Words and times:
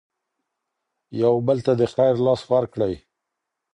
يو 1.21 1.33
بل 1.47 1.57
ته 1.65 1.73
د 1.79 1.81
خير 1.93 2.15
لاس 2.25 2.41
ورکړئ. 2.51 2.95